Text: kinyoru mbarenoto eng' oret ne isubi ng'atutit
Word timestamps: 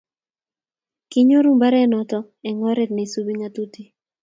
kinyoru 1.09 1.49
mbarenoto 1.57 2.19
eng' 2.47 2.63
oret 2.69 2.91
ne 2.93 3.01
isubi 3.05 3.33
ng'atutit 3.35 3.91